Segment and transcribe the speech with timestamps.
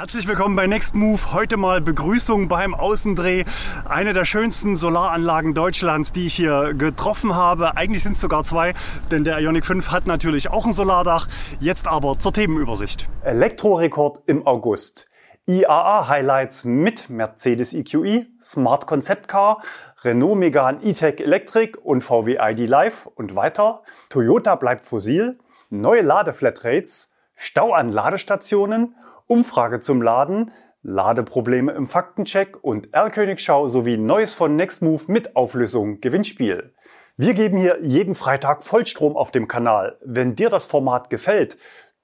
[0.00, 1.34] Herzlich willkommen bei Next Move.
[1.34, 3.44] Heute mal Begrüßung beim Außendreh.
[3.86, 7.76] Eine der schönsten Solaranlagen Deutschlands, die ich hier getroffen habe.
[7.76, 8.72] Eigentlich sind es sogar zwei,
[9.10, 11.28] denn der Ioniq 5 hat natürlich auch ein Solardach.
[11.60, 13.10] Jetzt aber zur Themenübersicht.
[13.24, 15.06] Elektrorekord im August.
[15.44, 19.60] IAA-Highlights mit Mercedes EQE, Smart Concept Car,
[20.02, 23.82] Renault Megane E-Tech Electric und VW ID Live und weiter.
[24.08, 25.38] Toyota bleibt fossil,
[25.68, 27.10] neue Ladeflatrates,
[27.42, 28.94] Stau an Ladestationen
[29.30, 30.50] Umfrage zum Laden,
[30.82, 36.74] Ladeprobleme im Faktencheck und R-Königschau sowie Neues von Nextmove mit Auflösung Gewinnspiel.
[37.16, 39.98] Wir geben hier jeden Freitag Vollstrom auf dem Kanal.
[40.04, 41.58] Wenn dir das Format gefällt,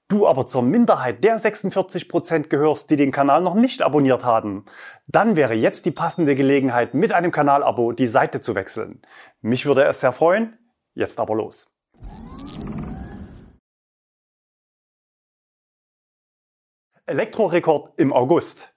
[0.07, 4.63] du aber zur Minderheit der 46 Prozent gehörst, die den Kanal noch nicht abonniert haben,
[5.07, 9.01] dann wäre jetzt die passende Gelegenheit, mit einem Kanalabo die Seite zu wechseln.
[9.41, 10.57] Mich würde es sehr freuen.
[10.93, 11.67] Jetzt aber los.
[17.09, 18.73] Elektrorekord im August.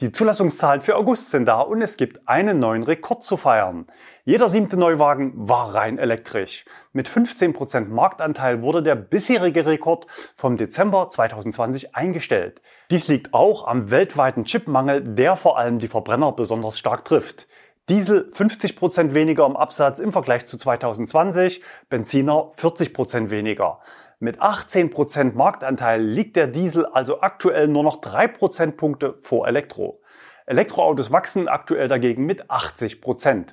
[0.00, 3.86] Die Zulassungszahlen für August sind da und es gibt einen neuen Rekord zu feiern.
[4.24, 6.64] Jeder siebte Neuwagen war rein elektrisch.
[6.94, 12.62] Mit 15% Marktanteil wurde der bisherige Rekord vom Dezember 2020 eingestellt.
[12.90, 17.46] Dies liegt auch am weltweiten Chipmangel, der vor allem die Verbrenner besonders stark trifft.
[17.90, 21.60] Diesel 50% weniger im Absatz im Vergleich zu 2020,
[21.90, 23.80] Benziner 40% weniger.
[24.24, 30.00] Mit 18% Marktanteil liegt der Diesel also aktuell nur noch 3 Prozentpunkte vor Elektro.
[30.46, 33.48] Elektroautos wachsen aktuell dagegen mit 80%.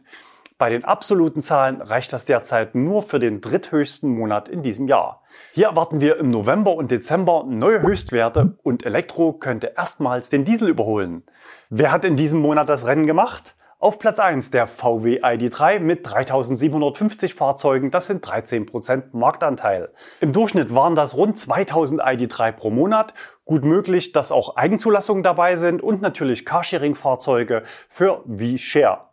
[0.57, 5.23] Bei den absoluten Zahlen reicht das derzeit nur für den dritthöchsten Monat in diesem Jahr.
[5.51, 10.69] Hier erwarten wir im November und Dezember neue Höchstwerte und Elektro könnte erstmals den Diesel
[10.69, 11.23] überholen.
[11.69, 13.57] Wer hat in diesem Monat das Rennen gemacht?
[13.81, 19.89] Auf Platz 1 der VW ID3 mit 3750 Fahrzeugen, das sind 13% Marktanteil.
[20.19, 23.15] Im Durchschnitt waren das rund 2000 ID3 pro Monat.
[23.43, 29.07] Gut möglich, dass auch Eigenzulassungen dabei sind und natürlich Carsharing-Fahrzeuge für V-Share.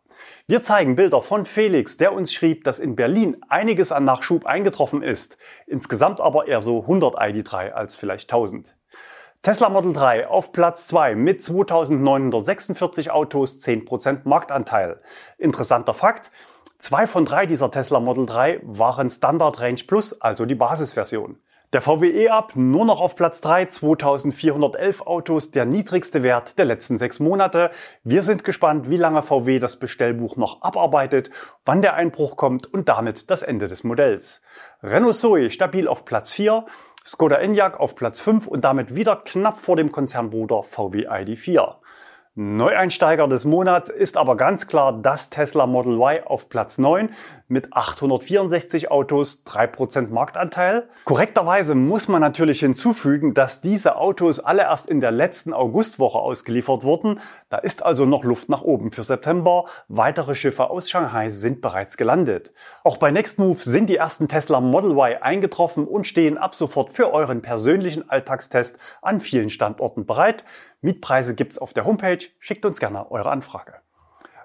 [0.46, 5.02] Wir zeigen Bilder von Felix, der uns schrieb, dass in Berlin einiges an Nachschub eingetroffen
[5.02, 5.38] ist.
[5.66, 8.77] Insgesamt aber eher so 100 ID3 als vielleicht 1000.
[9.42, 15.00] Tesla Model 3 auf Platz 2 mit 2946 Autos, 10% Marktanteil.
[15.38, 16.32] Interessanter Fakt,
[16.78, 21.38] zwei von drei dieser Tesla Model 3 waren Standard Range Plus, also die Basisversion.
[21.72, 26.98] Der VW E-Up nur noch auf Platz 3, 2411 Autos, der niedrigste Wert der letzten
[26.98, 27.70] sechs Monate.
[28.02, 31.30] Wir sind gespannt, wie lange VW das Bestellbuch noch abarbeitet,
[31.64, 34.40] wann der Einbruch kommt und damit das Ende des Modells.
[34.82, 36.64] Renault Zoe stabil auf Platz 4,
[37.08, 41.76] Skoda Enyaq auf Platz 5 und damit wieder knapp vor dem Konzernbruder VW ID4.
[42.40, 47.10] Neueinsteiger des Monats ist aber ganz klar das Tesla Model Y auf Platz 9
[47.48, 50.88] mit 864 Autos, 3% Marktanteil.
[51.04, 56.84] Korrekterweise muss man natürlich hinzufügen, dass diese Autos alle erst in der letzten Augustwoche ausgeliefert
[56.84, 57.18] wurden.
[57.48, 59.64] Da ist also noch Luft nach oben für September.
[59.88, 62.52] Weitere Schiffe aus Shanghai sind bereits gelandet.
[62.84, 67.12] Auch bei Nextmove sind die ersten Tesla Model Y eingetroffen und stehen ab sofort für
[67.12, 70.44] euren persönlichen Alltagstest an vielen Standorten bereit.
[70.82, 72.27] Mietpreise gibt's auf der Homepage.
[72.38, 73.74] Schickt uns gerne eure Anfrage.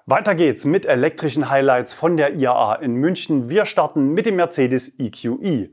[0.06, 3.48] Weiter geht's mit elektrischen Highlights von der IAA in München.
[3.48, 5.70] Wir starten mit dem Mercedes EQE.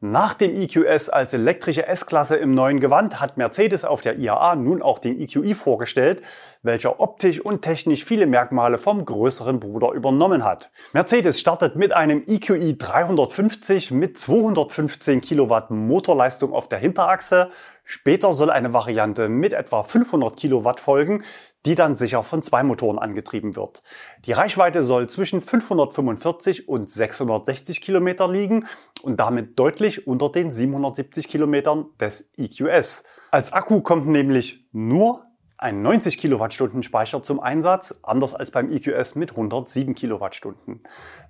[0.00, 4.82] Nach dem EQS als elektrische S-Klasse im neuen Gewand hat Mercedes auf der IAA nun
[4.82, 6.22] auch den EQE vorgestellt,
[6.64, 10.70] welcher optisch und technisch viele Merkmale vom größeren Bruder übernommen hat.
[10.92, 17.50] Mercedes startet mit einem EQE 350 mit 215 Kilowatt Motorleistung auf der Hinterachse.
[17.84, 21.22] Später soll eine Variante mit etwa 500 Kilowatt folgen,
[21.66, 23.82] die dann sicher von zwei Motoren angetrieben wird.
[24.24, 28.66] Die Reichweite soll zwischen 545 und 660 Kilometer liegen
[29.02, 33.04] und damit deutlich unter den 770 Kilometern des EQS.
[33.30, 35.26] Als Akku kommt nämlich nur
[35.56, 40.82] ein 90 Kilowattstunden Speicher zum Einsatz, anders als beim EQS mit 107 Kilowattstunden.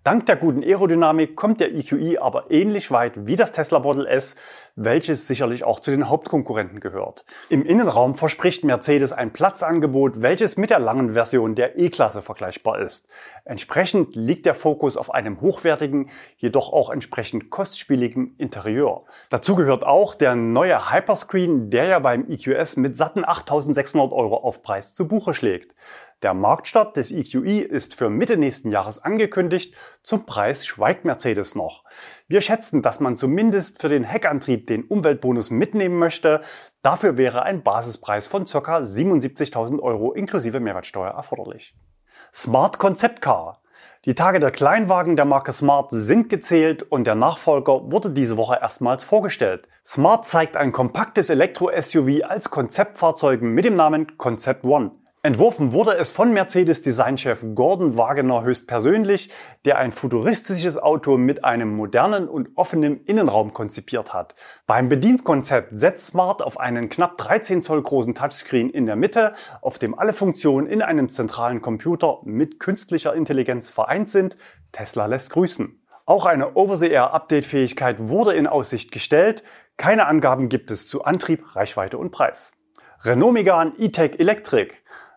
[0.02, 4.36] Dank der guten Aerodynamik kommt der EQE aber ähnlich weit wie das Tesla Model S,
[4.76, 7.24] welches sicherlich auch zu den Hauptkonkurrenten gehört.
[7.48, 13.08] Im Innenraum verspricht Mercedes ein Platzangebot, welches mit der langen Version der E-Klasse vergleichbar ist.
[13.44, 19.04] Entsprechend liegt der Fokus auf einem hochwertigen, jedoch auch entsprechend kostspieligen Interieur.
[19.28, 24.38] Dazu gehört auch der neue Hyperscreen, der ja beim EQS mit satten 8600 Euro Euro
[24.38, 25.74] Aufpreis zu Buche schlägt.
[26.22, 29.74] Der Marktstart des EQE ist für Mitte nächsten Jahres angekündigt.
[30.02, 31.84] Zum Preis schweigt Mercedes noch.
[32.26, 36.40] Wir schätzen, dass man zumindest für den Heckantrieb den Umweltbonus mitnehmen möchte.
[36.80, 38.78] Dafür wäre ein Basispreis von ca.
[38.78, 41.76] 77.000 Euro inklusive Mehrwertsteuer erforderlich.
[42.32, 43.60] Smart Concept Car.
[44.06, 48.58] Die Tage der Kleinwagen der Marke Smart sind gezählt und der Nachfolger wurde diese Woche
[48.60, 49.66] erstmals vorgestellt.
[49.82, 54.90] Smart zeigt ein kompaktes Elektro-SUV als Konzeptfahrzeug mit dem Namen Concept One.
[55.24, 59.30] Entworfen wurde es von Mercedes-Designchef Gordon Wagener höchstpersönlich,
[59.64, 64.34] der ein futuristisches Auto mit einem modernen und offenen Innenraum konzipiert hat.
[64.66, 69.32] Beim Bedienkonzept setzt Smart auf einen knapp 13 Zoll großen Touchscreen in der Mitte,
[69.62, 74.36] auf dem alle Funktionen in einem zentralen Computer mit künstlicher Intelligenz vereint sind.
[74.72, 75.82] Tesla lässt grüßen.
[76.04, 79.42] Auch eine Over-the-Air-Update-Fähigkeit wurde in Aussicht gestellt.
[79.78, 82.52] Keine Angaben gibt es zu Antrieb, Reichweite und Preis.
[83.06, 84.74] Renault Megane E-Tech Electric.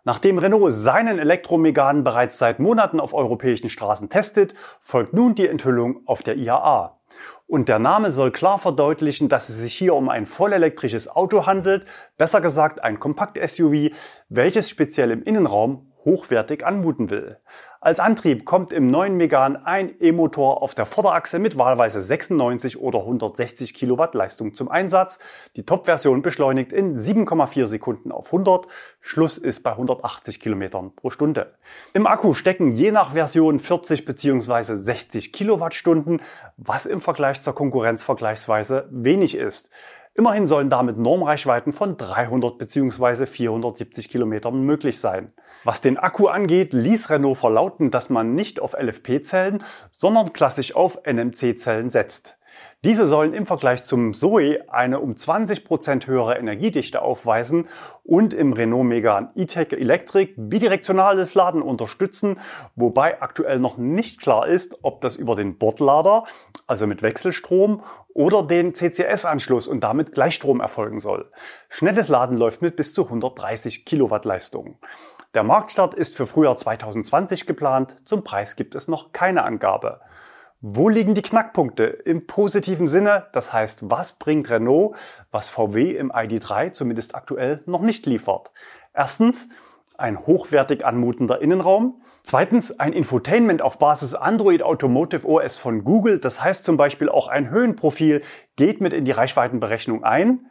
[0.08, 6.00] Nachdem Renault seinen Elektromegan bereits seit Monaten auf europäischen Straßen testet, folgt nun die Enthüllung
[6.06, 6.98] auf der IAA.
[7.46, 11.84] Und der Name soll klar verdeutlichen, dass es sich hier um ein vollelektrisches Auto handelt,
[12.18, 13.92] besser gesagt ein Kompakt-SUV,
[14.30, 17.38] welches speziell im Innenraum hochwertig anmuten will.
[17.82, 23.00] Als Antrieb kommt im neuen Megan ein E-Motor auf der Vorderachse mit wahlweise 96 oder
[23.00, 25.20] 160 Kilowatt Leistung zum Einsatz.
[25.58, 28.68] Die Top-Version beschleunigt in 7,4 Sekunden auf 100.
[29.02, 31.54] Schluss ist bei 180 Kilometern pro Stunde.
[31.94, 34.76] Im Akku stecken je nach Version 40 bzw.
[34.76, 36.22] 60 Kilowattstunden,
[36.56, 39.70] was im Vergleich zur Konkurrenz vergleichsweise wenig ist.
[40.20, 43.28] Immerhin sollen damit Normreichweiten von 300 bzw.
[43.28, 45.32] 470 Kilometern möglich sein.
[45.64, 50.98] Was den Akku angeht, ließ Renault verlauten, dass man nicht auf LFP-Zellen, sondern klassisch auf
[51.06, 52.36] NMC-Zellen setzt.
[52.84, 57.68] Diese sollen im Vergleich zum Zoe eine um 20 Prozent höhere Energiedichte aufweisen
[58.04, 62.40] und im Renault Megane E-Tech Electric bidirektionales Laden unterstützen,
[62.76, 66.24] wobei aktuell noch nicht klar ist, ob das über den Bordlader,
[66.68, 67.82] also mit Wechselstrom,
[68.14, 71.32] oder den CCS-Anschluss und damit Gleichstrom erfolgen soll.
[71.70, 74.78] Schnelles Laden läuft mit bis zu 130 Kilowatt Leistung.
[75.34, 80.02] Der Marktstart ist für Frühjahr 2020 geplant, zum Preis gibt es noch keine Angabe.
[80.60, 83.28] Wo liegen die Knackpunkte im positiven Sinne?
[83.32, 84.96] Das heißt, was bringt Renault,
[85.30, 88.52] was VW im ID3 zumindest aktuell noch nicht liefert?
[88.92, 89.50] Erstens,
[89.98, 92.02] ein hochwertig anmutender Innenraum.
[92.30, 96.20] Zweitens, ein Infotainment auf Basis Android Automotive OS von Google.
[96.20, 98.22] Das heißt zum Beispiel auch ein Höhenprofil
[98.58, 100.46] geht mit in die Reichweitenberechnung ein.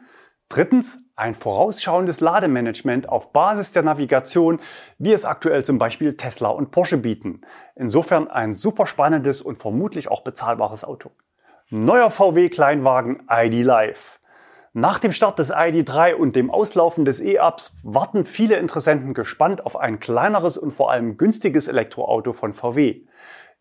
[0.49, 4.59] Drittens, ein vorausschauendes Lademanagement auf Basis der Navigation,
[4.97, 7.41] wie es aktuell zum Beispiel Tesla und Porsche bieten.
[7.75, 11.11] Insofern ein super spannendes und vermutlich auch bezahlbares Auto.
[11.69, 14.16] Neuer VW Kleinwagen ID Live.
[14.79, 19.75] Nach dem Start des ID3 und dem Auslaufen des E-Ups warten viele Interessenten gespannt auf
[19.75, 23.01] ein kleineres und vor allem günstiges Elektroauto von VW.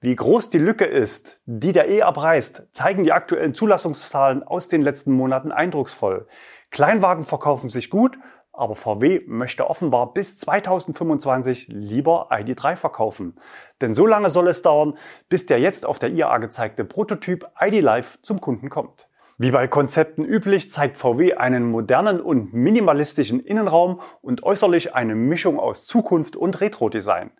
[0.03, 4.83] Wie groß die Lücke ist, die der E abreißt, zeigen die aktuellen Zulassungszahlen aus den
[4.83, 6.27] letzten Monaten eindrucksvoll.
[6.71, 8.19] Kleinwagen verkaufen sich gut,
[8.53, 13.37] aber VW möchte offenbar bis 2025 lieber ID3 verkaufen.
[13.81, 14.99] Denn so lange soll es dauern,
[15.31, 19.09] bis der jetzt auf der IAA gezeigte Prototyp ID Live zum Kunden kommt.
[19.38, 25.61] Wie bei Konzepten üblich zeigt VW einen modernen und minimalistischen Innenraum und äußerlich eine Mischung
[25.61, 27.33] aus Zukunft und Retro-Design.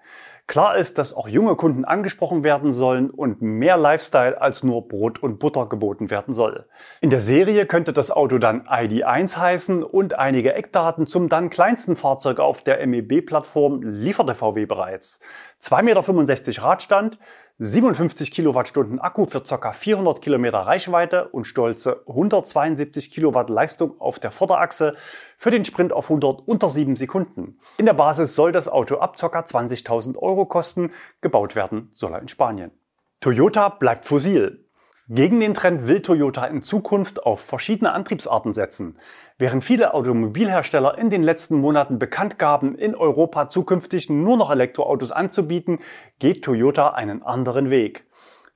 [0.47, 5.21] Klar ist, dass auch junge Kunden angesprochen werden sollen und mehr Lifestyle als nur Brot
[5.21, 6.69] und Butter geboten werden soll.
[7.01, 11.97] In der Serie könnte das Auto dann ID1 heißen und einige Eckdaten zum dann kleinsten
[11.97, 15.19] Fahrzeug auf der MEB-Plattform lieferte VW bereits.
[15.63, 17.19] 2,65 Meter Radstand,
[17.59, 19.73] 57 Kilowattstunden Akku für ca.
[19.73, 24.95] 400 Kilometer Reichweite und stolze 172 Kilowatt Leistung auf der Vorderachse
[25.39, 27.59] für den Sprint auf 100 unter 7 Sekunden.
[27.79, 29.27] In der Basis soll das Auto ab ca.
[29.27, 30.91] 20.000 Euro kosten.
[31.23, 32.73] Gebaut werden soll er in Spanien.
[33.21, 34.66] Toyota bleibt fossil.
[35.09, 38.99] Gegen den Trend will Toyota in Zukunft auf verschiedene Antriebsarten setzen.
[39.39, 45.13] Während viele Automobilhersteller in den letzten Monaten bekannt gaben, in Europa zukünftig nur noch Elektroautos
[45.13, 45.79] anzubieten,
[46.19, 48.05] geht Toyota einen anderen Weg.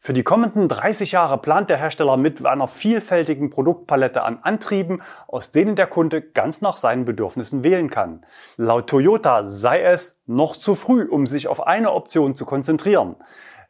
[0.01, 5.53] Für die kommenden 30 Jahre plant der Hersteller mit einer vielfältigen Produktpalette an Antrieben, aus
[5.53, 8.23] denen der Kunde ganz nach seinen Bedürfnissen wählen kann.
[8.57, 13.15] Laut Toyota sei es noch zu früh, um sich auf eine Option zu konzentrieren.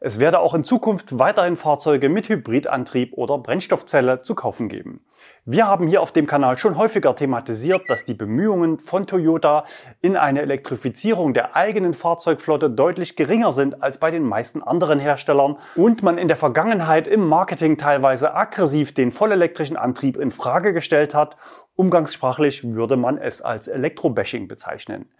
[0.03, 5.05] Es werde auch in Zukunft weiterhin Fahrzeuge mit Hybridantrieb oder Brennstoffzelle zu kaufen geben.
[5.45, 9.63] Wir haben hier auf dem Kanal schon häufiger thematisiert, dass die Bemühungen von Toyota
[10.01, 15.57] in eine Elektrifizierung der eigenen Fahrzeugflotte deutlich geringer sind als bei den meisten anderen Herstellern
[15.75, 21.13] und man in der Vergangenheit im Marketing teilweise aggressiv den vollelektrischen Antrieb in Frage gestellt
[21.13, 21.37] hat.
[21.75, 25.11] Umgangssprachlich würde man es als Elektrobashing bezeichnen.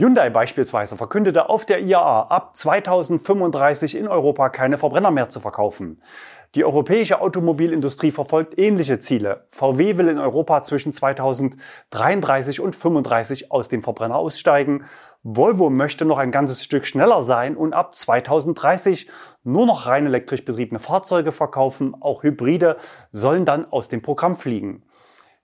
[0.00, 6.00] Hyundai beispielsweise verkündete auf der IAA ab 2035 in Europa keine Verbrenner mehr zu verkaufen.
[6.54, 9.48] Die europäische Automobilindustrie verfolgt ähnliche Ziele.
[9.50, 14.84] VW will in Europa zwischen 2033 und 35 aus dem Verbrenner aussteigen.
[15.24, 19.10] Volvo möchte noch ein ganzes Stück schneller sein und ab 2030
[19.42, 21.96] nur noch rein elektrisch betriebene Fahrzeuge verkaufen.
[21.98, 22.76] Auch Hybride
[23.10, 24.84] sollen dann aus dem Programm fliegen.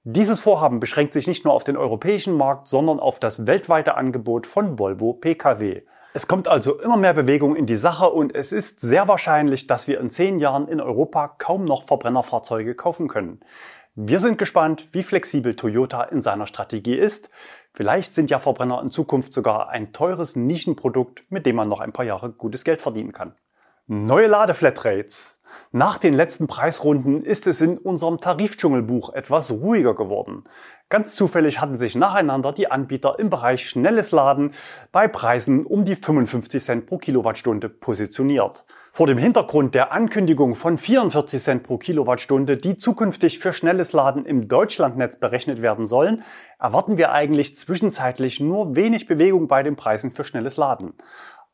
[0.07, 4.47] Dieses Vorhaben beschränkt sich nicht nur auf den europäischen Markt, sondern auf das weltweite Angebot
[4.47, 5.81] von Volvo Pkw.
[6.13, 9.89] Es kommt also immer mehr Bewegung in die Sache und es ist sehr wahrscheinlich, dass
[9.89, 13.41] wir in zehn Jahren in Europa kaum noch Verbrennerfahrzeuge kaufen können.
[13.95, 17.31] Wir sind gespannt, wie flexibel Toyota in seiner Strategie ist.
[17.73, 21.95] Vielleicht sind ja Verbrenner in Zukunft sogar ein teures Nischenprodukt, mit dem man noch ein
[21.95, 23.37] paar Jahre gutes Geld verdienen kann.
[23.87, 25.41] Neue Ladeflatrates.
[25.73, 30.45] Nach den letzten Preisrunden ist es in unserem Tarifdschungelbuch etwas ruhiger geworden.
[30.89, 34.53] Ganz zufällig hatten sich nacheinander die Anbieter im Bereich schnelles Laden
[34.93, 38.65] bei Preisen um die 55 Cent pro Kilowattstunde positioniert.
[38.93, 44.25] Vor dem Hintergrund der Ankündigung von 44 Cent pro Kilowattstunde, die zukünftig für schnelles Laden
[44.25, 46.23] im Deutschlandnetz berechnet werden sollen,
[46.61, 50.93] erwarten wir eigentlich zwischenzeitlich nur wenig Bewegung bei den Preisen für schnelles Laden.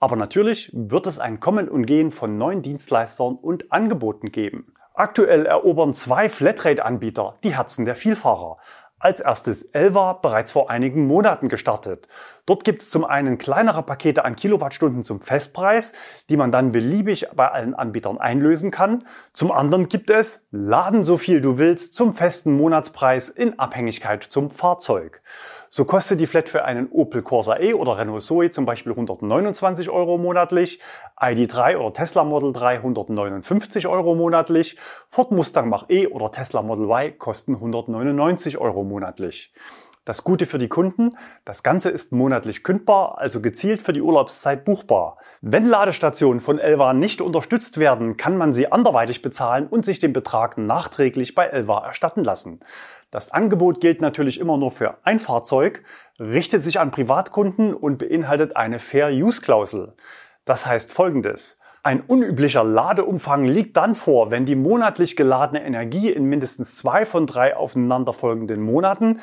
[0.00, 4.74] Aber natürlich wird es ein Kommen und Gehen von neuen Dienstleistern und Angeboten geben.
[4.94, 8.56] Aktuell erobern zwei Flatrate-Anbieter die Herzen der Vielfahrer.
[8.98, 12.06] Als erstes Elva bereits vor einigen Monaten gestartet.
[12.44, 15.92] Dort gibt es zum einen kleinere Pakete an Kilowattstunden zum Festpreis,
[16.28, 19.04] die man dann beliebig bei allen Anbietern einlösen kann.
[19.32, 24.50] Zum anderen gibt es Laden so viel du willst zum festen Monatspreis in Abhängigkeit zum
[24.50, 25.22] Fahrzeug.
[25.72, 29.88] So kostet die Flat für einen Opel Corsa E oder Renault Zoe zum Beispiel 129
[29.88, 30.80] Euro monatlich,
[31.16, 37.16] ID3 oder Tesla Model 3 159 Euro monatlich, Ford Mustang Mach-E oder Tesla Model Y
[37.16, 39.52] kosten 199 Euro monatlich.
[40.10, 41.10] Das Gute für die Kunden,
[41.44, 45.18] das Ganze ist monatlich kündbar, also gezielt für die Urlaubszeit buchbar.
[45.40, 50.12] Wenn Ladestationen von Elva nicht unterstützt werden, kann man sie anderweitig bezahlen und sich den
[50.12, 52.58] Betrag nachträglich bei Elva erstatten lassen.
[53.12, 55.84] Das Angebot gilt natürlich immer nur für ein Fahrzeug,
[56.18, 59.94] richtet sich an Privatkunden und beinhaltet eine Fair-Use-Klausel.
[60.44, 61.56] Das heißt folgendes.
[61.82, 67.26] Ein unüblicher Ladeumfang liegt dann vor, wenn die monatlich geladene Energie in mindestens zwei von
[67.26, 69.20] drei aufeinanderfolgenden Monaten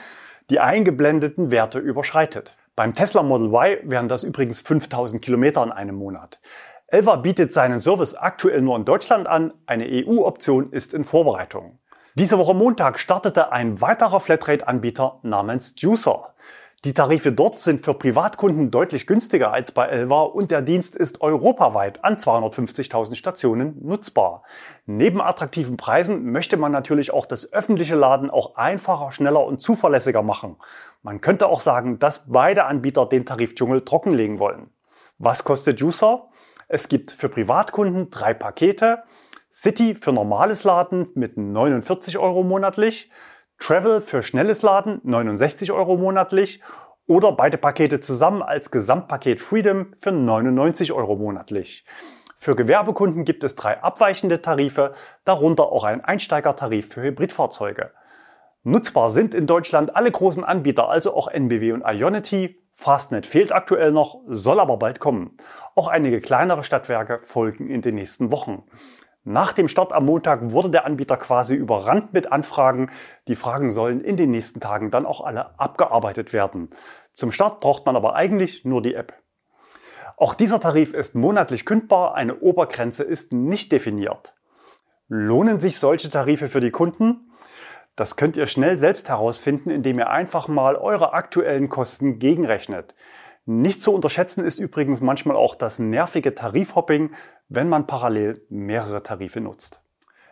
[0.49, 2.55] die eingeblendeten Werte überschreitet.
[2.75, 6.39] Beim Tesla Model Y wären das übrigens 5000 Kilometer in einem Monat.
[6.87, 11.79] Elva bietet seinen Service aktuell nur in Deutschland an, eine EU-Option ist in Vorbereitung.
[12.15, 16.33] Diese Woche Montag startete ein weiterer Flatrate-Anbieter namens Juicer.
[16.85, 21.21] Die Tarife dort sind für Privatkunden deutlich günstiger als bei Elva und der Dienst ist
[21.21, 24.43] europaweit an 250.000 Stationen nutzbar.
[24.85, 30.21] Neben attraktiven Preisen möchte man natürlich auch das öffentliche Laden auch einfacher, schneller und zuverlässiger
[30.21, 30.57] machen.
[31.01, 34.69] Man könnte auch sagen, dass beide Anbieter den Tarifdschungel trockenlegen wollen.
[35.17, 36.29] Was kostet Juicer?
[36.67, 39.01] Es gibt für Privatkunden drei Pakete.
[39.51, 43.09] City für normales Laden mit 49 Euro monatlich,
[43.59, 46.61] Travel für schnelles Laden 69 Euro monatlich
[47.07, 51.85] oder beide Pakete zusammen als Gesamtpaket Freedom für 99 Euro monatlich.
[52.37, 54.93] Für Gewerbekunden gibt es drei abweichende Tarife,
[55.25, 57.91] darunter auch ein Einsteigertarif für Hybridfahrzeuge.
[58.63, 62.61] Nutzbar sind in Deutschland alle großen Anbieter, also auch NBW und Ionity.
[62.75, 65.35] Fastnet fehlt aktuell noch, soll aber bald kommen.
[65.73, 68.63] Auch einige kleinere Stadtwerke folgen in den nächsten Wochen.
[69.29, 72.89] Nach dem Start am Montag wurde der Anbieter quasi überrannt mit Anfragen.
[73.27, 76.69] Die Fragen sollen in den nächsten Tagen dann auch alle abgearbeitet werden.
[77.11, 79.11] Zum Start braucht man aber eigentlich nur die App.
[80.15, 84.33] Auch dieser Tarif ist monatlich kündbar, eine Obergrenze ist nicht definiert.
[85.09, 87.29] Lohnen sich solche Tarife für die Kunden?
[87.97, 92.95] Das könnt ihr schnell selbst herausfinden, indem ihr einfach mal eure aktuellen Kosten gegenrechnet.
[93.49, 97.11] Nicht zu unterschätzen ist übrigens manchmal auch das nervige Tarifhopping,
[97.49, 99.81] wenn man parallel mehrere Tarife nutzt.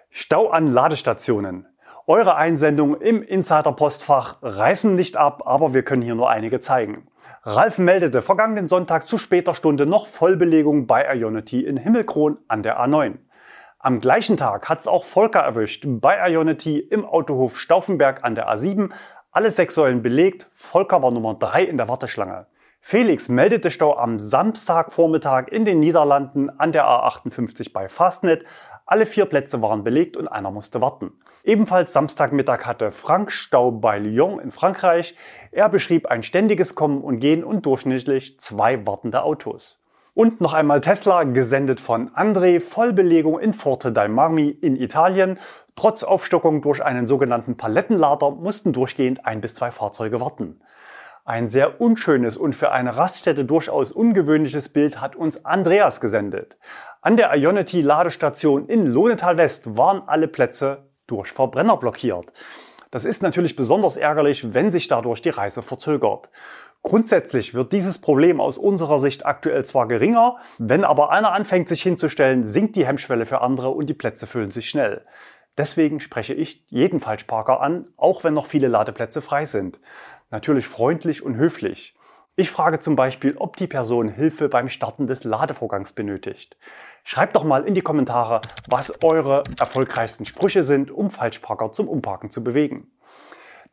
[0.10, 1.68] Stau an Ladestationen.
[2.08, 7.08] Eure Einsendungen im Insider-Postfach reißen nicht ab, aber wir können hier nur einige zeigen.
[7.44, 12.80] Ralf meldete vergangenen Sonntag zu später Stunde noch Vollbelegung bei Ionity in Himmelkron an der
[12.80, 13.16] A9.
[13.80, 18.92] Am gleichen Tag hat's auch Volker erwischt bei Ionity im Autohof Stauffenberg an der A7.
[19.32, 20.48] Alle sechs Säulen belegt.
[20.54, 22.48] Volker war Nummer drei in der Warteschlange.
[22.88, 28.44] Felix meldete Stau am Samstagvormittag in den Niederlanden an der A58 bei Fastnet.
[28.86, 31.14] Alle vier Plätze waren belegt und einer musste warten.
[31.44, 35.16] Ebenfalls Samstagmittag hatte Frank Stau bei Lyon in Frankreich.
[35.52, 39.82] Er beschrieb ein ständiges Kommen und Gehen und durchschnittlich zwei wartende Autos.
[40.14, 45.40] Und noch einmal Tesla, gesendet von André, Vollbelegung in Forte dei Marmi in Italien.
[45.76, 50.62] Trotz Aufstockung durch einen sogenannten Palettenlader mussten durchgehend ein bis zwei Fahrzeuge warten.
[51.28, 56.60] Ein sehr unschönes und für eine Raststätte durchaus ungewöhnliches Bild hat uns Andreas gesendet.
[57.02, 62.32] An der Ionity Ladestation in Lohnetal West waren alle Plätze durch Verbrenner blockiert.
[62.92, 66.30] Das ist natürlich besonders ärgerlich, wenn sich dadurch die Reise verzögert.
[66.84, 71.82] Grundsätzlich wird dieses Problem aus unserer Sicht aktuell zwar geringer, wenn aber einer anfängt sich
[71.82, 75.04] hinzustellen, sinkt die Hemmschwelle für andere und die Plätze füllen sich schnell.
[75.58, 79.80] Deswegen spreche ich jeden Falschparker an, auch wenn noch viele Ladeplätze frei sind.
[80.30, 81.96] Natürlich freundlich und höflich.
[82.38, 86.58] Ich frage zum Beispiel, ob die Person Hilfe beim Starten des Ladevorgangs benötigt.
[87.06, 92.30] Schreibt doch mal in die Kommentare, was eure erfolgreichsten Sprüche sind, um Falschparker zum Umparken
[92.30, 92.92] zu bewegen.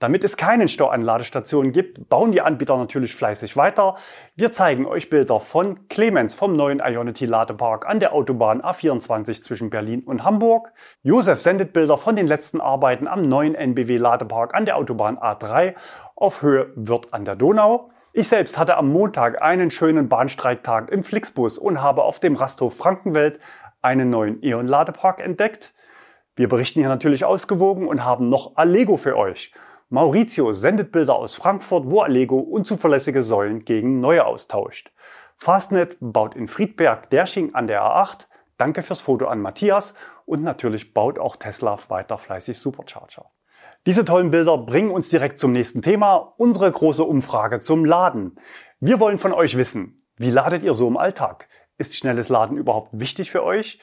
[0.02, 3.94] Damit es keinen Stau an Ladestationen gibt, bauen die Anbieter natürlich fleißig weiter.
[4.34, 9.70] Wir zeigen euch Bilder von Clemens vom neuen Ionity Ladepark an der Autobahn A24 zwischen
[9.70, 10.72] Berlin und Hamburg.
[11.04, 15.76] Josef sendet Bilder von den letzten Arbeiten am neuen NBW Ladepark an der Autobahn A3
[16.16, 17.90] auf Höhe Wirth an der Donau.
[18.12, 22.76] Ich selbst hatte am Montag einen schönen Bahnstreiktag im Flixbus und habe auf dem Rasthof
[22.76, 23.38] Frankenwelt
[23.82, 25.72] einen neuen E.ON-Ladepark entdeckt.
[26.34, 29.52] Wir berichten hier natürlich ausgewogen und haben noch Allego für euch.
[29.92, 34.90] Maurizio sendet Bilder aus Frankfurt, wo Allego unzuverlässige Säulen gegen neue austauscht.
[35.36, 38.26] Fastnet baut in Friedberg Dersching an der A8.
[38.56, 39.92] Danke fürs Foto an Matthias.
[40.24, 43.26] Und natürlich baut auch Tesla weiter fleißig Supercharger.
[43.84, 48.36] Diese tollen Bilder bringen uns direkt zum nächsten Thema, unsere große Umfrage zum Laden.
[48.80, 51.48] Wir wollen von euch wissen, wie ladet ihr so im Alltag?
[51.76, 53.78] Ist schnelles Laden überhaupt wichtig für euch?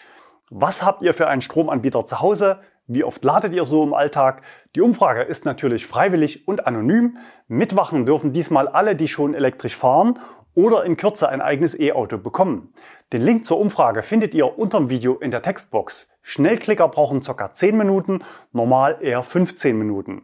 [0.50, 2.62] Was habt ihr für einen Stromanbieter zu Hause?
[2.92, 4.42] Wie oft ladet ihr so im Alltag?
[4.76, 7.18] Die Umfrage ist natürlich freiwillig und anonym.
[7.48, 10.18] Mitwachen dürfen diesmal alle, die schon elektrisch fahren
[10.56, 12.74] oder in Kürze ein eigenes E-Auto bekommen.
[13.14, 16.08] Den Link zur Umfrage findet ihr unterm Video in der Textbox.
[16.24, 17.54] Schnellklicker brauchen ca.
[17.54, 20.24] 10 Minuten, normal eher 15 Minuten.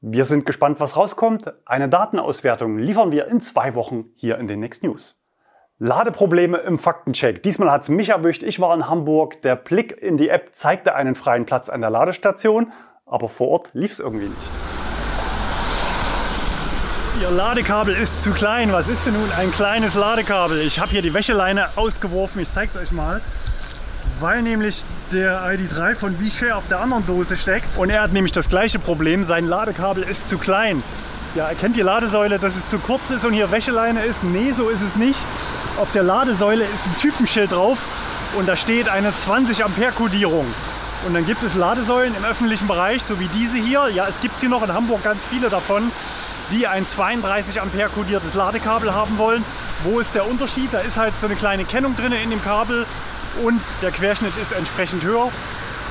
[0.00, 1.52] Wir sind gespannt, was rauskommt.
[1.64, 5.20] Eine Datenauswertung liefern wir in zwei Wochen hier in den Next News.
[5.78, 7.42] Ladeprobleme im Faktencheck.
[7.42, 8.42] Diesmal hat es mich erwischt.
[8.42, 9.42] Ich war in Hamburg.
[9.42, 12.72] Der Blick in die App zeigte einen freien Platz an der Ladestation,
[13.04, 14.50] aber vor Ort lief es irgendwie nicht.
[17.20, 18.72] Ihr Ladekabel ist zu klein.
[18.72, 20.62] Was ist denn nun ein kleines Ladekabel?
[20.62, 22.40] Ich habe hier die Wäscheleine ausgeworfen.
[22.40, 23.20] Ich zeige es euch mal.
[24.18, 27.76] Weil nämlich der ID3 von V-Share auf der anderen Dose steckt.
[27.76, 29.24] Und er hat nämlich das gleiche Problem.
[29.24, 30.82] Sein Ladekabel ist zu klein.
[31.34, 34.24] Ja, erkennt die Ladesäule, dass es zu kurz ist und hier Wäscheleine ist?
[34.24, 35.20] Nee, so ist es nicht.
[35.78, 37.76] Auf der Ladesäule ist ein Typenschild drauf
[38.38, 40.46] und da steht eine 20 Ampere Kodierung.
[41.06, 43.90] Und dann gibt es Ladesäulen im öffentlichen Bereich, so wie diese hier.
[43.90, 45.92] Ja, es gibt sie noch in Hamburg ganz viele davon,
[46.50, 49.44] die ein 32 Ampere kodiertes Ladekabel haben wollen.
[49.84, 50.72] Wo ist der Unterschied?
[50.72, 52.86] Da ist halt so eine kleine Kennung drin in dem Kabel
[53.42, 55.30] und der Querschnitt ist entsprechend höher.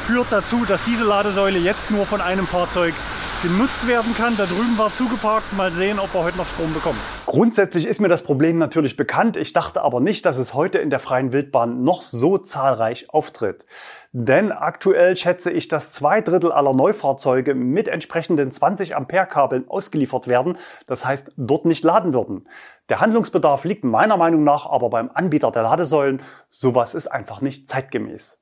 [0.08, 2.96] Führt dazu, dass diese Ladesäule jetzt nur von einem Fahrzeug
[3.42, 4.38] genutzt werden kann.
[4.38, 5.54] Da drüben war zugeparkt.
[5.54, 7.00] Mal sehen, ob wir heute noch Strom bekommen.
[7.26, 9.38] Grundsätzlich ist mir das Problem natürlich bekannt.
[9.38, 13.66] Ich dachte aber nicht, dass es heute in der freien Wildbahn noch so zahlreich auftritt.
[14.12, 20.28] Denn aktuell schätze ich, dass zwei Drittel aller Neufahrzeuge mit entsprechenden 20 Ampere Kabeln ausgeliefert
[20.28, 20.58] werden.
[20.88, 22.48] Das heißt, dort nicht laden würden.
[22.90, 26.22] Der Handlungsbedarf liegt meiner Meinung nach aber beim Anbieter der Ladesäulen.
[26.50, 28.40] Sowas ist einfach nicht zeitgemäß.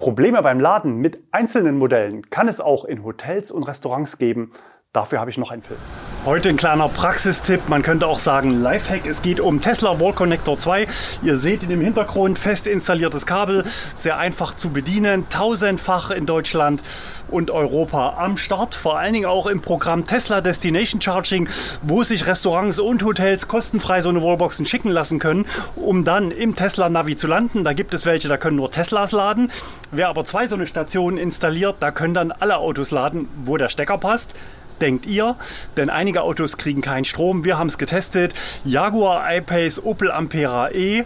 [0.00, 4.50] Probleme beim Laden mit einzelnen Modellen kann es auch in Hotels und Restaurants geben.
[4.92, 5.78] Dafür habe ich noch einen Film.
[6.24, 9.06] Heute ein kleiner Praxistipp, man könnte auch sagen Lifehack.
[9.06, 10.88] Es geht um Tesla Wall Connector 2.
[11.22, 13.62] Ihr seht in dem Hintergrund fest installiertes Kabel,
[13.94, 16.82] sehr einfach zu bedienen, tausendfach in Deutschland
[17.28, 18.74] und Europa am Start.
[18.74, 21.48] Vor allen Dingen auch im Programm Tesla Destination Charging,
[21.82, 26.56] wo sich Restaurants und Hotels kostenfrei so eine Wallboxen schicken lassen können, um dann im
[26.56, 27.62] Tesla Navi zu landen.
[27.62, 29.52] Da gibt es welche, da können nur Teslas laden.
[29.92, 33.68] Wer aber zwei so eine Stationen installiert, da können dann alle Autos laden, wo der
[33.68, 34.34] Stecker passt
[34.80, 35.36] denkt ihr?
[35.76, 37.44] Denn einige Autos kriegen keinen Strom.
[37.44, 38.34] Wir haben es getestet.
[38.64, 41.04] Jaguar I-Pace, Opel Ampera E.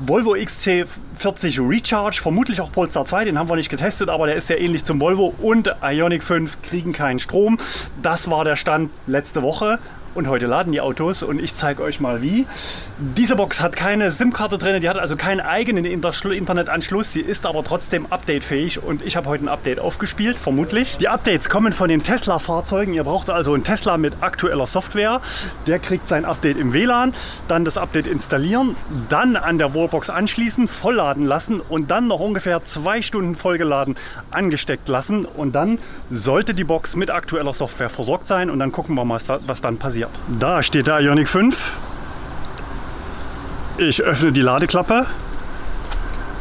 [0.00, 4.48] Volvo XC40 Recharge, vermutlich auch Polestar 2, den haben wir nicht getestet, aber der ist
[4.48, 7.58] sehr ähnlich zum Volvo und Ionic 5 kriegen keinen Strom.
[8.02, 9.78] Das war der Stand letzte Woche
[10.14, 12.46] und heute laden die Autos und ich zeige euch mal wie.
[13.16, 17.64] Diese Box hat keine SIM-Karte drin, die hat also keinen eigenen Internetanschluss, sie ist aber
[17.64, 20.96] trotzdem updatefähig und ich habe heute ein Update aufgespielt, vermutlich.
[20.98, 25.20] Die Updates kommen von den Tesla-Fahrzeugen, ihr braucht also einen Tesla mit aktueller Software,
[25.66, 27.12] der kriegt sein Update im WLAN,
[27.48, 28.76] dann das Update installieren,
[29.08, 33.96] dann an der Wallbox anschließen, vollladen lassen und dann noch ungefähr zwei Stunden vollgeladen
[34.30, 35.24] angesteckt lassen.
[35.24, 35.78] Und dann
[36.10, 39.78] sollte die Box mit aktueller Software versorgt sein und dann gucken wir mal, was dann
[39.78, 40.40] passiert passiert.
[40.40, 41.72] Da steht der Ionic 5.
[43.78, 45.06] Ich öffne die Ladeklappe,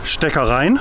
[0.03, 0.79] Stecker rein.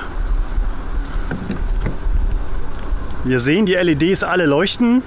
[3.23, 5.01] Wir sehen, die LEDs alle leuchten.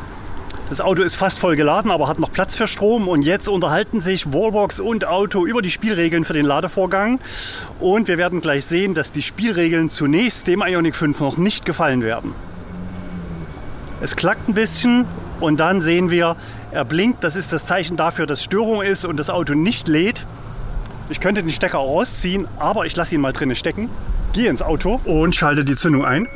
[0.69, 3.07] Das Auto ist fast voll geladen, aber hat noch Platz für Strom.
[3.07, 7.21] Und jetzt unterhalten sich Wallbox und Auto über die Spielregeln für den Ladevorgang.
[7.79, 12.03] Und wir werden gleich sehen, dass die Spielregeln zunächst dem Ioniq 5 noch nicht gefallen
[12.03, 12.35] werden.
[14.01, 15.07] Es klackt ein bisschen
[15.41, 16.37] und dann sehen wir,
[16.71, 17.25] er blinkt.
[17.25, 20.27] Das ist das Zeichen dafür, dass Störung ist und das Auto nicht lädt.
[21.09, 23.89] Ich könnte den Stecker auch rausziehen, aber ich lasse ihn mal drinnen stecken.
[24.33, 26.27] Gehe ins Auto und schalte die Zündung ein.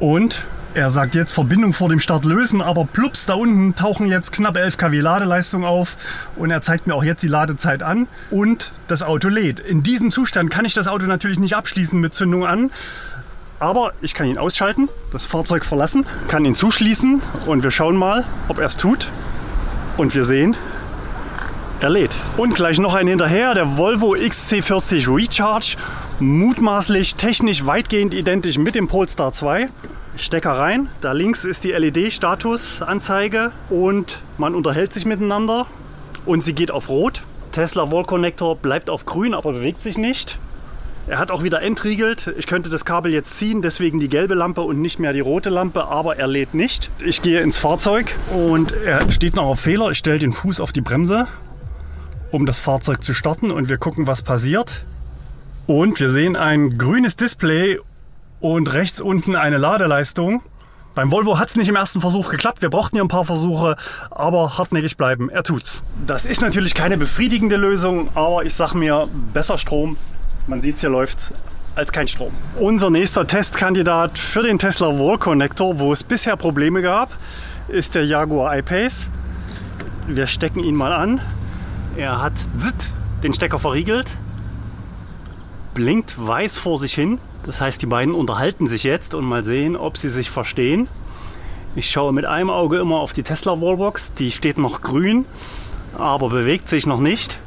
[0.00, 4.32] Und er sagt jetzt Verbindung vor dem Start lösen, aber plups, da unten tauchen jetzt
[4.32, 5.96] knapp 11 kW Ladeleistung auf
[6.34, 9.60] und er zeigt mir auch jetzt die Ladezeit an und das Auto lädt.
[9.60, 12.72] In diesem Zustand kann ich das Auto natürlich nicht abschließen mit Zündung an,
[13.58, 18.24] aber ich kann ihn ausschalten, das Fahrzeug verlassen, kann ihn zuschließen und wir schauen mal,
[18.48, 19.08] ob er es tut.
[19.96, 20.56] Und wir sehen,
[21.80, 22.16] er lädt.
[22.36, 25.76] Und gleich noch ein hinterher, der Volvo XC40 Recharge,
[26.18, 29.68] mutmaßlich technisch weitgehend identisch mit dem Polestar 2.
[30.16, 30.88] Stecker rein.
[31.00, 35.66] Da links ist die LED-Statusanzeige und man unterhält sich miteinander
[36.24, 37.22] und sie geht auf Rot.
[37.52, 40.38] Tesla Wall Connector bleibt auf Grün, aber bewegt sich nicht.
[41.06, 42.32] Er hat auch wieder entriegelt.
[42.38, 45.50] Ich könnte das Kabel jetzt ziehen, deswegen die gelbe Lampe und nicht mehr die rote
[45.50, 46.90] Lampe, aber er lädt nicht.
[47.04, 49.90] Ich gehe ins Fahrzeug und er steht noch auf Fehler.
[49.90, 51.28] Ich stelle den Fuß auf die Bremse,
[52.30, 54.86] um das Fahrzeug zu starten und wir gucken, was passiert.
[55.66, 57.78] Und wir sehen ein grünes Display
[58.40, 60.42] und rechts unten eine Ladeleistung.
[60.94, 62.62] Beim Volvo hat es nicht im ersten Versuch geklappt.
[62.62, 63.76] Wir brauchten hier ein paar Versuche,
[64.10, 65.28] aber hartnäckig bleiben.
[65.28, 65.82] Er tut's.
[66.06, 69.98] Das ist natürlich keine befriedigende Lösung, aber ich sag mir, besser Strom.
[70.46, 71.32] Man sieht hier läuft
[71.74, 72.32] als kein Strom.
[72.60, 77.10] Unser nächster Testkandidat für den Tesla Wall Connector, wo es bisher Probleme gab,
[77.68, 79.10] ist der Jaguar I-Pace.
[80.06, 81.22] Wir stecken ihn mal an.
[81.96, 82.34] Er hat
[83.22, 84.16] den Stecker verriegelt,
[85.72, 87.18] blinkt weiß vor sich hin.
[87.46, 90.88] Das heißt, die beiden unterhalten sich jetzt und mal sehen, ob sie sich verstehen.
[91.74, 94.12] Ich schaue mit einem Auge immer auf die Tesla Wallbox.
[94.14, 95.24] Die steht noch grün,
[95.96, 97.38] aber bewegt sich noch nicht.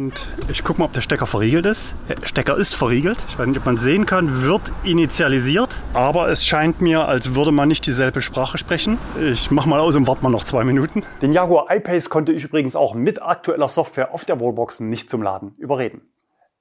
[0.00, 1.94] Und ich gucke mal, ob der Stecker verriegelt ist.
[2.08, 3.22] Der Stecker ist verriegelt.
[3.28, 5.78] Ich weiß nicht, ob man sehen kann, wird initialisiert.
[5.92, 8.96] Aber es scheint mir, als würde man nicht dieselbe Sprache sprechen.
[9.20, 11.02] Ich mache mal aus und warte mal noch zwei Minuten.
[11.20, 15.22] Den Jaguar I-Pace konnte ich übrigens auch mit aktueller Software auf der Wallbox nicht zum
[15.22, 16.00] Laden überreden.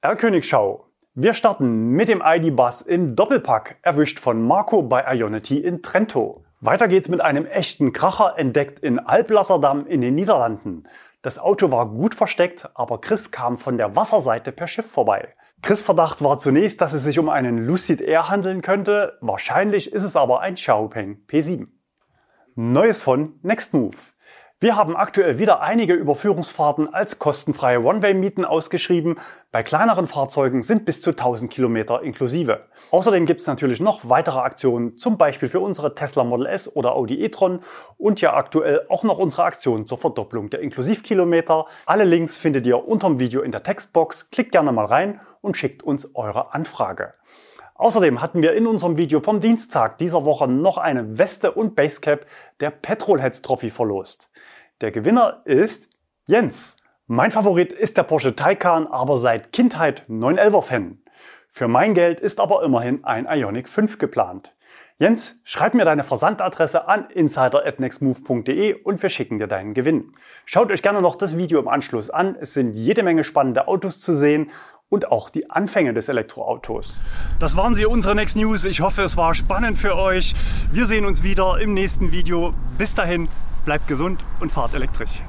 [0.02, 0.18] R.
[0.18, 0.88] Königschau.
[1.14, 6.44] Wir starten mit dem ID-Bus im Doppelpack, erwischt von Marco bei Ionity in Trento.
[6.62, 10.84] Weiter geht's mit einem echten Kracher, entdeckt in Alblasserdam in den Niederlanden.
[11.22, 15.28] Das Auto war gut versteckt, aber Chris kam von der Wasserseite per Schiff vorbei.
[15.62, 19.18] Chris Verdacht war zunächst, dass es sich um einen Lucid Air handeln könnte.
[19.20, 21.68] Wahrscheinlich ist es aber ein Xiaopeng P7.
[22.56, 23.98] Neues von Nextmove.
[24.62, 29.16] Wir haben aktuell wieder einige Überführungsfahrten als kostenfreie One-Way-Mieten ausgeschrieben.
[29.54, 32.66] Bei kleineren Fahrzeugen sind bis zu 1000 Kilometer inklusive.
[32.92, 36.94] Außerdem gibt es natürlich noch weitere Aktionen, zum Beispiel für unsere Tesla Model S oder
[36.94, 37.62] Audi e-tron
[37.98, 41.66] und ja aktuell auch noch unsere Aktion zur Verdopplung der Inklusivkilometer.
[41.86, 44.30] Alle Links findet ihr unterm Video in der Textbox.
[44.30, 47.14] Klickt gerne mal rein und schickt uns eure Anfrage.
[47.80, 52.26] Außerdem hatten wir in unserem Video vom Dienstag dieser Woche noch eine Weste und Basecap
[52.60, 54.30] der Petrolheads Trophy verlost.
[54.82, 55.90] Der Gewinner ist
[56.28, 56.76] Jens.
[57.08, 61.02] Mein Favorit ist der Porsche Taycan, aber seit Kindheit 911er Fan.
[61.48, 64.54] Für mein Geld ist aber immerhin ein Ionic 5 geplant.
[65.02, 70.12] Jens, schreib mir deine Versandadresse an insider.nextmove.de und wir schicken dir deinen Gewinn.
[70.44, 72.36] Schaut euch gerne noch das Video im Anschluss an.
[72.42, 74.52] Es sind jede Menge spannende Autos zu sehen
[74.90, 77.02] und auch die Anfänge des Elektroautos.
[77.40, 78.66] Das waren sie, unsere Next News.
[78.66, 80.36] Ich hoffe, es war spannend für euch.
[80.74, 82.54] Wir sehen uns wieder im nächsten Video.
[82.78, 83.30] Bis dahin,
[83.64, 85.22] bleibt gesund und fahrt elektrisch.